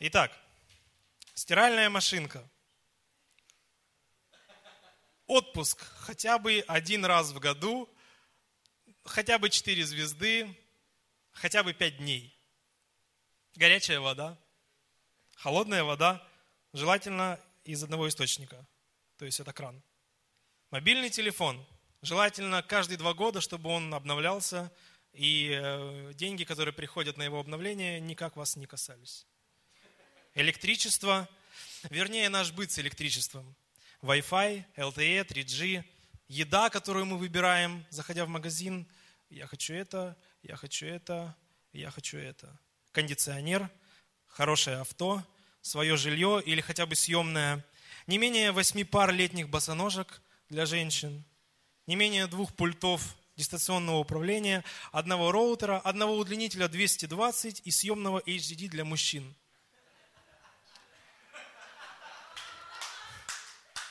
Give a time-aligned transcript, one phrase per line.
[0.00, 0.30] Итак,
[1.34, 2.48] стиральная машинка.
[5.26, 7.88] Отпуск хотя бы один раз в году,
[9.04, 10.56] хотя бы четыре звезды,
[11.32, 12.32] хотя бы пять дней.
[13.56, 14.38] Горячая вода,
[15.34, 16.24] холодная вода,
[16.72, 18.64] желательно из одного источника,
[19.16, 19.82] то есть это кран.
[20.70, 21.66] Мобильный телефон,
[22.02, 24.70] желательно каждые два года, чтобы он обновлялся,
[25.12, 29.26] и э, деньги, которые приходят на его обновление, никак вас не касались.
[30.38, 31.28] Электричество,
[31.90, 33.56] вернее наш быт с электричеством.
[34.02, 35.82] Wi-Fi, LTE, 3G,
[36.28, 38.86] еда, которую мы выбираем, заходя в магазин.
[39.30, 41.36] Я хочу это, я хочу это,
[41.72, 42.56] я хочу это.
[42.92, 43.68] Кондиционер,
[44.28, 45.24] хорошее авто,
[45.60, 47.64] свое жилье или хотя бы съемное.
[48.06, 51.24] Не менее восьми пар летних босоножек для женщин.
[51.88, 58.84] Не менее двух пультов дистанционного управления, одного роутера, одного удлинителя 220 и съемного HDD для
[58.84, 59.34] мужчин.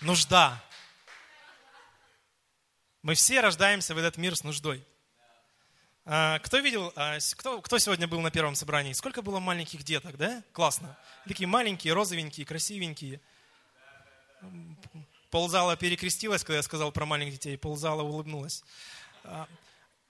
[0.00, 0.62] Нужда.
[3.02, 4.86] Мы все рождаемся в этот мир с нуждой.
[6.04, 8.92] А, кто видел, а, кто, кто сегодня был на первом собрании?
[8.92, 10.44] Сколько было маленьких деток, да?
[10.52, 10.96] Классно.
[11.26, 13.20] Такие маленькие, розовенькие, красивенькие.
[15.30, 18.62] Ползала перекрестилась, когда я сказал про маленьких детей, ползала улыбнулась.
[19.24, 19.48] А,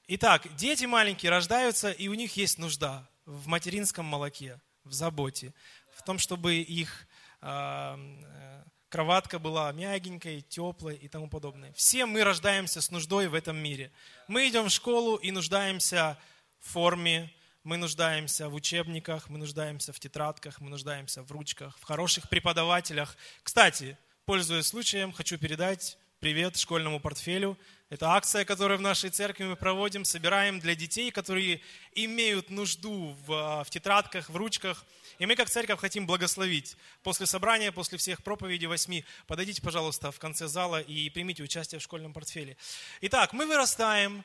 [0.06, 5.54] итак, дети маленькие рождаются, и у них есть нужда в материнском молоке, в заботе,
[5.96, 7.06] в том, чтобы их
[8.88, 11.72] кроватка была мягенькой, теплой и тому подобное.
[11.74, 13.90] Все мы рождаемся с нуждой в этом мире.
[14.28, 16.18] Мы идем в школу и нуждаемся
[16.60, 17.32] в форме,
[17.64, 23.16] мы нуждаемся в учебниках, мы нуждаемся в тетрадках, мы нуждаемся в ручках, в хороших преподавателях.
[23.42, 27.56] Кстати, пользуясь случаем, хочу передать привет школьному портфелю.
[27.90, 31.60] Это акция, которую в нашей церкви мы проводим, собираем для детей, которые
[31.94, 34.84] имеют нужду в, а, в тетрадках, в ручках.
[35.18, 36.76] И мы как церковь хотим благословить.
[37.02, 41.82] После собрания, после всех проповедей восьми, подойдите, пожалуйста, в конце зала и примите участие в
[41.82, 42.56] школьном портфеле.
[43.00, 44.24] Итак, мы вырастаем,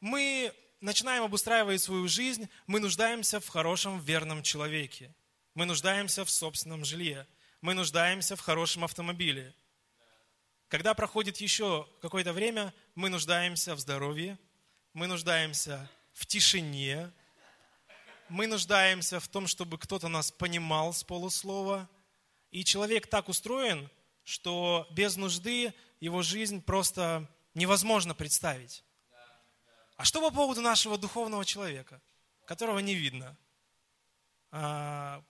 [0.00, 5.14] мы начинаем обустраивать свою жизнь, мы нуждаемся в хорошем, верном человеке.
[5.54, 7.26] Мы нуждаемся в собственном жилье.
[7.60, 9.54] Мы нуждаемся в хорошем автомобиле.
[10.68, 14.38] Когда проходит еще какое-то время, мы нуждаемся в здоровье,
[14.92, 17.10] мы нуждаемся в тишине,
[18.28, 21.88] мы нуждаемся в том, чтобы кто-то нас понимал с полуслова.
[22.50, 23.90] И человек так устроен,
[24.24, 28.84] что без нужды его жизнь просто невозможно представить.
[29.96, 31.98] А что по поводу нашего духовного человека,
[32.44, 33.36] которого не видно?
[34.50, 35.24] А,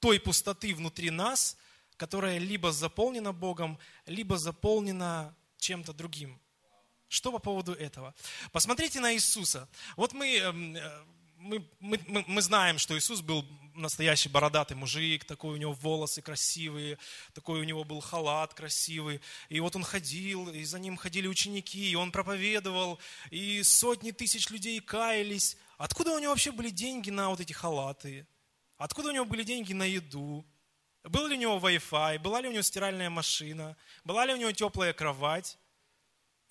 [0.00, 1.58] той пустоты внутри нас,
[1.96, 6.40] которая либо заполнена Богом, либо заполнена чем-то другим.
[7.08, 8.14] Что по поводу этого?
[8.52, 9.68] Посмотрите на Иисуса.
[9.96, 11.04] Вот мы, эм, э,
[11.38, 16.98] мы, мы, мы знаем, что Иисус был настоящий бородатый мужик, такой у него волосы красивые,
[17.34, 19.20] такой у него был халат красивый.
[19.48, 22.98] И вот он ходил, и за ним ходили ученики, и он проповедовал,
[23.30, 25.56] и сотни тысяч людей каялись.
[25.78, 28.26] Откуда у него вообще были деньги на вот эти халаты?
[28.78, 30.44] Откуда у него были деньги на еду?
[31.08, 32.18] Был ли у него Wi-Fi?
[32.18, 33.76] Была ли у него стиральная машина?
[34.04, 35.58] Была ли у него теплая кровать?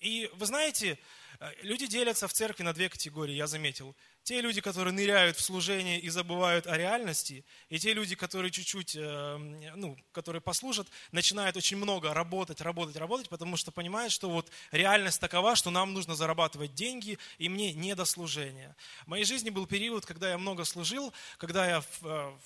[0.00, 0.98] И вы знаете,
[1.40, 3.94] э, люди делятся в церкви на две категории, я заметил.
[4.22, 8.96] Те люди, которые ныряют в служение и забывают о реальности, и те люди, которые чуть-чуть,
[8.96, 9.36] э,
[9.76, 15.20] ну, которые послужат, начинают очень много работать, работать, работать, потому что понимают, что вот реальность
[15.20, 18.76] такова, что нам нужно зарабатывать деньги, и мне не до служения.
[19.04, 22.36] В моей жизни был период, когда я много служил, когда я э,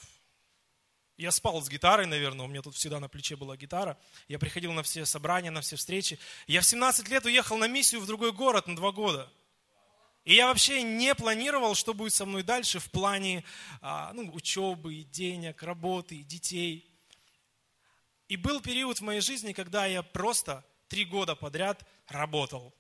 [1.21, 3.99] я спал с гитарой, наверное, у меня тут всегда на плече была гитара.
[4.27, 6.19] Я приходил на все собрания, на все встречи.
[6.47, 9.31] Я в 17 лет уехал на миссию в другой город на два года.
[10.25, 13.45] И я вообще не планировал, что будет со мной дальше в плане
[13.83, 16.91] а, ну, учебы, денег, работы, детей.
[18.29, 22.75] И был период в моей жизни, когда я просто три года подряд работал.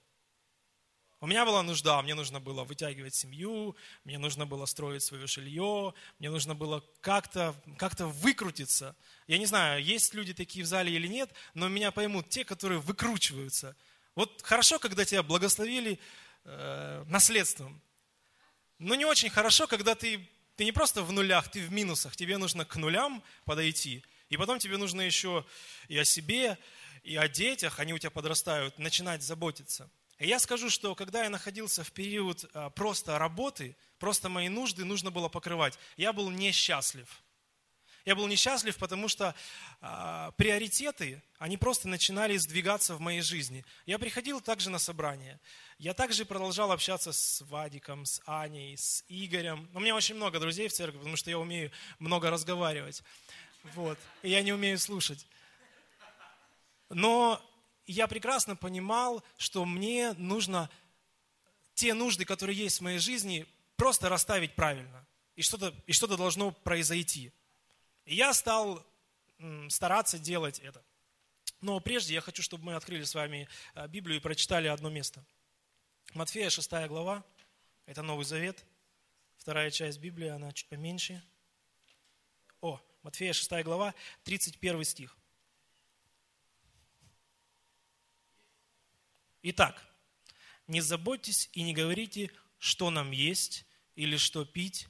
[1.22, 5.92] У меня была нужда, мне нужно было вытягивать семью, мне нужно было строить свое жилье,
[6.18, 8.96] мне нужно было как-то как выкрутиться.
[9.26, 12.80] Я не знаю, есть люди такие в зале или нет, но меня поймут те, которые
[12.80, 13.76] выкручиваются.
[14.14, 15.98] Вот хорошо, когда тебя благословили
[16.44, 17.82] э, наследством,
[18.78, 20.26] но не очень хорошо, когда ты,
[20.56, 24.58] ты не просто в нулях, ты в минусах, тебе нужно к нулям подойти, и потом
[24.58, 25.44] тебе нужно еще
[25.88, 26.56] и о себе,
[27.02, 29.90] и о детях, они у тебя подрастают, начинать заботиться–
[30.20, 34.84] и я скажу, что когда я находился в период а, просто работы, просто мои нужды
[34.84, 37.08] нужно было покрывать, я был несчастлив.
[38.04, 39.34] Я был несчастлив, потому что
[39.80, 43.64] а, приоритеты, они просто начинали сдвигаться в моей жизни.
[43.86, 45.40] Я приходил также на собрание.
[45.78, 49.70] Я также продолжал общаться с Вадиком, с Аней, с Игорем.
[49.72, 53.02] У меня очень много друзей в церкви, потому что я умею много разговаривать.
[53.74, 53.98] Вот.
[54.22, 55.26] И я не умею слушать.
[56.90, 57.40] Но
[57.90, 60.70] я прекрасно понимал, что мне нужно
[61.74, 63.46] те нужды, которые есть в моей жизни,
[63.76, 65.06] просто расставить правильно.
[65.36, 67.32] И что-то и что должно произойти.
[68.04, 68.84] И я стал
[69.68, 70.82] стараться делать это.
[71.60, 75.24] Но прежде я хочу, чтобы мы открыли с вами э, Библию и прочитали одно место.
[76.14, 77.24] Матфея 6 глава,
[77.86, 78.64] это Новый Завет,
[79.36, 81.22] вторая часть Библии, она чуть поменьше.
[82.60, 83.94] О, Матфея 6 глава,
[84.24, 85.16] 31 стих.
[89.42, 89.82] Итак,
[90.66, 93.64] не заботьтесь и не говорите, что нам есть,
[93.94, 94.88] или что пить,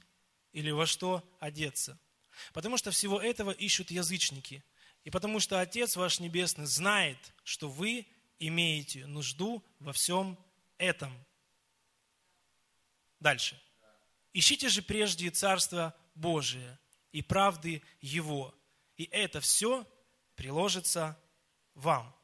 [0.51, 1.99] или во что одеться–
[2.53, 4.63] Потому что всего этого ищут язычники.
[5.03, 8.07] И потому что Отец ваш Небесный знает, что вы
[8.39, 10.37] имеете нужду во всем
[10.77, 11.13] этом.
[13.19, 13.61] Дальше.
[14.33, 16.79] Ищите же прежде Царство Божие
[17.11, 18.55] и правды Его,
[18.95, 19.85] и это все
[20.35, 21.19] приложится
[21.73, 22.15] вам.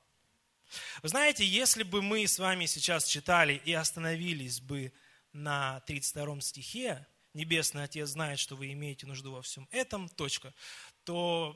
[1.01, 4.91] Вы знаете, если бы мы с вами сейчас читали и остановились бы
[5.33, 10.53] на 32 стихе, Небесный Отец знает, что вы имеете нужду во всем этом, точка,
[11.03, 11.55] то,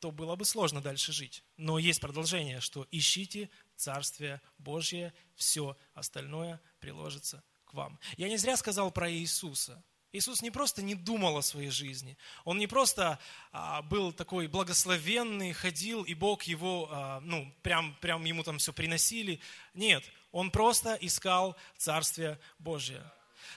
[0.00, 1.42] то было бы сложно дальше жить.
[1.56, 7.98] Но есть продолжение, что ищите Царствие Божье, все остальное приложится к вам.
[8.16, 9.82] Я не зря сказал про Иисуса.
[10.12, 13.18] Иисус не просто не думал о своей жизни, Он не просто
[13.52, 18.72] а, был такой благословенный, ходил, и Бог его, а, ну, прям, прям ему там все
[18.72, 19.40] приносили.
[19.74, 23.02] Нет, Он просто искал Царствие Божие.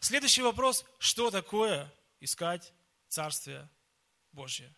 [0.02, 2.74] Следующий вопрос, что такое искать
[3.08, 3.70] Царствие
[4.32, 4.74] Божье?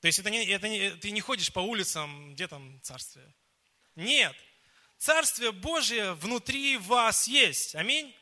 [0.00, 3.32] То есть это не, это не, ты не ходишь по улицам, где там Царствие?
[3.94, 4.36] Нет.
[4.98, 7.74] Царствие Божье внутри вас есть.
[7.74, 8.14] Аминь.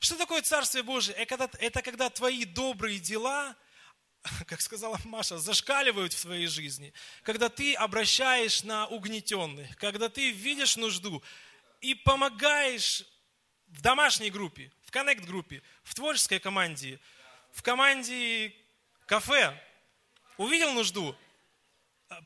[0.00, 1.14] Что такое Царствие Божие?
[1.16, 3.54] Это это когда твои добрые дела,
[4.46, 6.92] как сказала Маша, зашкаливают в твоей жизни.
[7.22, 11.22] Когда ты обращаешь на угнетенных, когда ты видишь нужду
[11.82, 13.04] и помогаешь
[13.66, 16.98] в домашней группе, в коннект-группе, в творческой команде,
[17.52, 18.54] в команде
[19.04, 19.54] кафе.
[20.38, 21.14] Увидел нужду?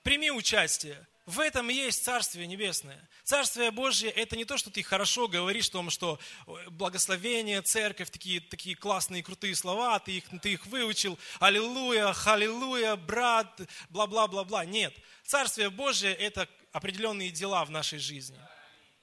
[0.05, 1.07] Прими участие.
[1.27, 3.09] В этом есть Царствие Небесное.
[3.23, 6.19] Царствие Божье– это не то, что ты хорошо говоришь о том, что
[6.71, 13.59] благословение, церковь, такие, такие классные, крутые слова, ты их, ты их выучил, аллилуйя, халилуя, брат,
[13.89, 14.67] бла-бла-бла-бла.
[14.67, 14.95] Нет.
[15.25, 18.39] Царствие Божье– это определенные дела в нашей жизни.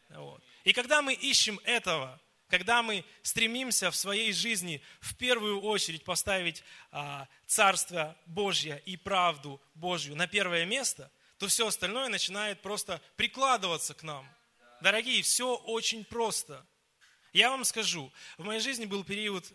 [0.10, 0.44] Вот.
[0.64, 6.64] И когда мы ищем этого, когда мы стремимся в своей жизни в первую очередь поставить
[6.92, 11.10] а, Царство Божье и правду Божью на первое место,
[11.42, 14.30] то все остальное начинает просто прикладываться к нам.
[14.80, 16.64] Дорогие, все очень просто.
[17.34, 19.52] Я вам скажу, в моей жизни был период,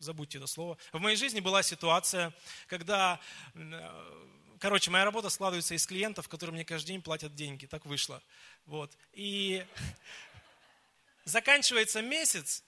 [0.00, 2.34] забудьте это слово, в моей жизни была ситуация,
[2.66, 3.20] когда,
[4.58, 8.20] короче, моя работа складывается из клиентов, которые мне каждый день платят деньги, так вышло.
[8.66, 8.98] Вот.
[9.12, 9.64] И
[11.24, 12.64] заканчивается месяц,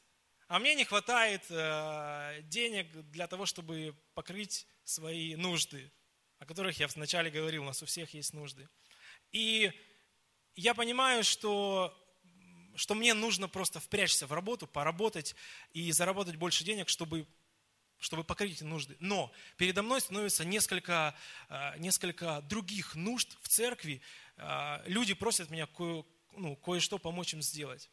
[0.47, 5.91] а мне не хватает э, денег для того, чтобы покрыть свои нужды,
[6.41, 8.67] о которых я вначале говорил, у нас у всех есть нужды.
[9.31, 9.71] И
[10.57, 11.95] я понимаю, что,
[12.75, 15.37] что мне нужно просто впрячься в работу, поработать
[15.75, 17.27] и заработать больше денег, чтобы,
[17.99, 18.97] чтобы покрыть эти нужды.
[19.01, 21.15] Но передо мной становится несколько,
[21.51, 24.01] э, несколько других нужд в церкви.
[24.37, 27.91] Э, люди просят меня кое, ну, кое-что помочь им сделать.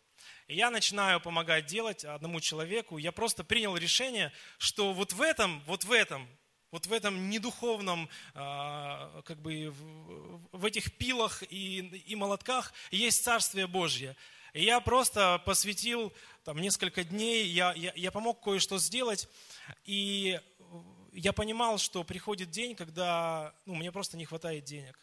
[0.48, 2.98] Я начинаю помогать делать одному человеку.
[2.98, 6.27] Я просто принял решение, что вот в этом, вот в этом,
[6.72, 9.74] вот в этом недуховном, а, как бы
[10.52, 14.16] в этих пилах и, и молотках есть Царствие Божье.
[14.54, 16.12] И я просто посвятил
[16.44, 19.30] там несколько дней, я, я, я помог кое-что сделать,
[19.86, 20.40] и
[21.14, 25.00] я понимал, что приходит день, когда ну, мне просто не хватает денег.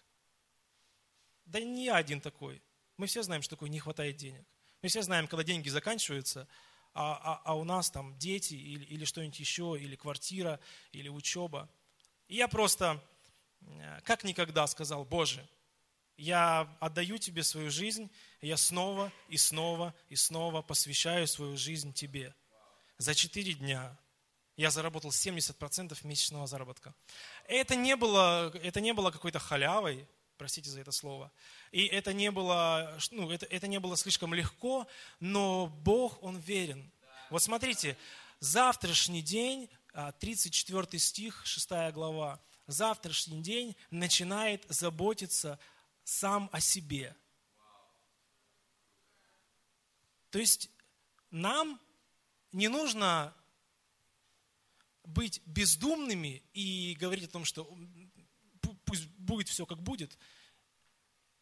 [1.44, 2.62] Да не я один такой.
[2.96, 4.44] Мы все знаем, что такое не хватает денег.
[4.82, 6.46] Мы все знаем, когда деньги заканчиваются,
[6.94, 10.60] а, а, а у нас там дети или, или что-нибудь еще, или квартира,
[10.92, 11.68] или учеба.
[12.28, 13.02] И я просто,
[14.04, 15.46] как никогда, сказал, Боже,
[16.16, 18.10] я отдаю Тебе свою жизнь,
[18.40, 22.34] я снова и снова и снова посвящаю свою жизнь Тебе.
[22.98, 23.98] За четыре дня
[24.56, 26.94] я заработал 70% месячного заработка.
[27.48, 31.30] Это не было, это не было какой-то халявой, простите за это слово.
[31.70, 34.86] И это не было, ну, это, это не было слишком легко,
[35.20, 36.90] но Бог, Он верен.
[37.30, 37.96] Вот смотрите,
[38.40, 39.68] завтрашний день,
[40.20, 45.58] 34 а, стих, 6 глава, завтрашний день начинает заботиться
[46.04, 47.16] сам о себе.
[50.30, 50.70] То есть
[51.30, 51.80] нам
[52.52, 53.34] не нужно
[55.04, 57.68] быть бездумными и говорить о том, что
[59.34, 60.16] будет все как будет.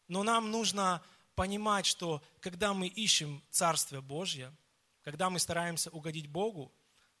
[0.07, 1.03] Но нам нужно
[1.35, 4.51] понимать, что когда мы ищем Царствие Божье,
[5.03, 6.73] когда мы стараемся угодить Богу,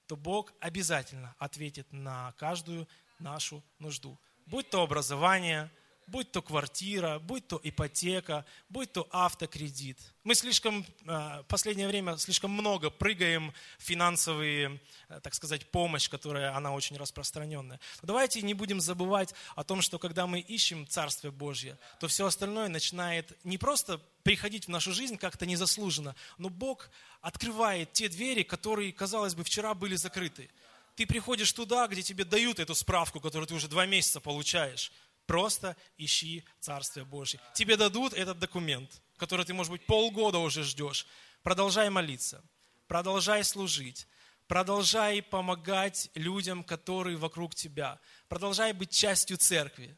[0.07, 2.87] то Бог обязательно ответит на каждую
[3.19, 4.19] нашу нужду.
[4.45, 5.71] Будь то образование–
[6.07, 9.99] будь то квартира, будь то ипотека, будь то автокредит.
[10.23, 14.79] Мы слишком, в э, последнее время слишком много прыгаем в финансовые,
[15.09, 17.79] э, так сказать, помощь, которая, она очень распространенная.
[18.01, 22.25] Но давайте не будем забывать о том, что когда мы ищем Царствие Божье, то все
[22.25, 26.89] остальное начинает не просто приходить в нашу жизнь как-то незаслуженно, но Бог
[27.21, 30.49] открывает те двери, которые, казалось бы, вчера были закрыты.
[30.95, 34.91] Ты приходишь туда, где тебе дают эту справку, которую ты уже два месяца получаешь.
[35.25, 37.39] Просто ищи Царствие Божье.
[37.53, 41.05] Тебе дадут этот документ, который ты, может быть, полгода уже ждешь.
[41.43, 42.43] Продолжай молиться,
[42.87, 44.07] продолжай служить,
[44.47, 47.99] продолжай помогать людям, которые вокруг тебя.
[48.27, 49.97] Продолжай быть частью церкви.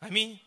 [0.00, 0.40] Аминь.